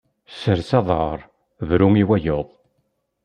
[0.39, 1.19] Sers aḍar,
[1.67, 2.47] bru i wayeḍ.